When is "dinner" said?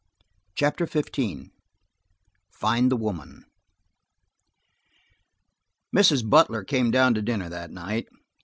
7.21-7.49